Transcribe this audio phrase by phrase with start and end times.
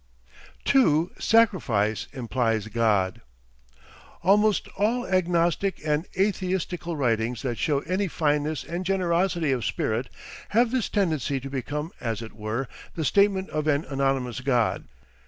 [0.65, 1.11] 2.
[1.19, 3.21] SACRIFICE IMPLIES GOD
[4.23, 10.09] Almost all Agnostic and Atheistical writings that show any fineness and generosity of spirit,
[10.57, 14.85] have this tendency to become as it were the statement of an anonymous God.